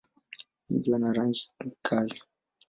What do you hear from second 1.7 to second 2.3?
kali.